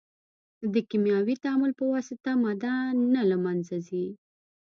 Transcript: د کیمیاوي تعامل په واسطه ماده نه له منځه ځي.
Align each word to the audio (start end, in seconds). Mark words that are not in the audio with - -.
د 0.73 0.75
کیمیاوي 0.89 1.35
تعامل 1.43 1.71
په 1.79 1.85
واسطه 1.93 2.31
ماده 2.43 2.73
نه 3.13 3.21
له 3.29 3.37
منځه 3.45 3.75
ځي. 3.87 4.07